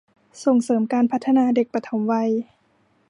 [0.43, 2.31] ส่งเสริมการพัฒนาเด็กปฐมวัย